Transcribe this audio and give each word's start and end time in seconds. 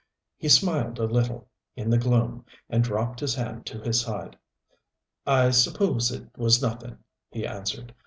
He 0.35 0.49
smiled 0.49 0.97
a 0.97 1.03
little, 1.05 1.47
in 1.75 1.91
the 1.91 1.97
gloom, 1.99 2.43
and 2.71 2.83
dropped 2.83 3.19
his 3.19 3.35
hand 3.35 3.67
to 3.67 3.79
his 3.81 4.01
side. 4.01 4.35
"I 5.27 5.51
suppose 5.51 6.09
it 6.11 6.27
was 6.35 6.59
nothing," 6.59 6.97
he 7.29 7.45
answered. 7.45 7.93